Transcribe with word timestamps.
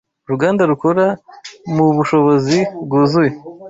Uruganda 0.27 0.61
rukora 0.71 1.05
mubushobozi 1.75 2.57
bwuzuye. 2.85 3.31